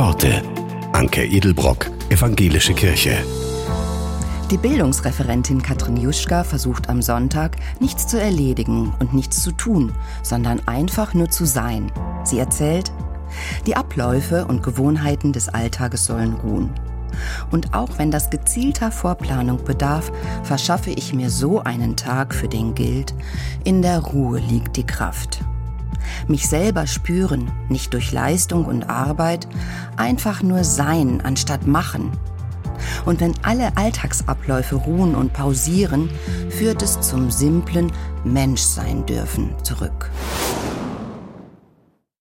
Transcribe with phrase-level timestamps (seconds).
[0.00, 0.42] Worte.
[0.94, 3.18] Anke Edelbrock, Evangelische Kirche.
[4.50, 9.92] Die Bildungsreferentin Katrin Juschka versucht am Sonntag, nichts zu erledigen und nichts zu tun,
[10.22, 11.92] sondern einfach nur zu sein.
[12.24, 12.90] Sie erzählt,
[13.66, 16.70] die Abläufe und Gewohnheiten des Alltages sollen ruhen.
[17.50, 20.10] Und auch wenn das gezielter Vorplanung bedarf,
[20.44, 23.12] verschaffe ich mir so einen Tag, für den gilt,
[23.64, 25.40] in der Ruhe liegt die Kraft.
[26.28, 29.46] Mich selber spüren, nicht durch Leistung und Arbeit,
[29.96, 32.12] einfach nur sein anstatt machen.
[33.04, 36.10] Und wenn alle Alltagsabläufe ruhen und pausieren,
[36.50, 37.92] führt es zum simplen
[38.24, 40.10] Menschsein dürfen zurück.